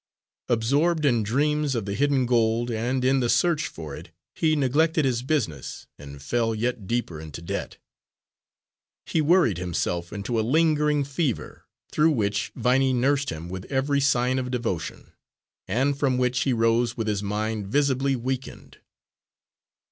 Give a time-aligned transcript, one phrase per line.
[0.49, 5.05] Absorbed in dreams of the hidden gold and in the search for it, he neglected
[5.05, 7.77] his business and fell yet deeper into debt.
[9.05, 14.39] He worried himself into a lingering fever, through which Viney nursed him with every sign
[14.39, 15.13] of devotion,
[15.67, 18.79] and from which he rose with his mind visibly weakened.